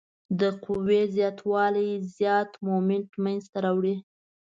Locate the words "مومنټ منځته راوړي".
2.65-3.95